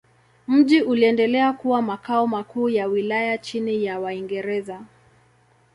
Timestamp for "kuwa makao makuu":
1.53-2.69